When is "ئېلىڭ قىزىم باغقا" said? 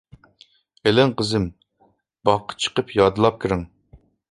0.45-2.59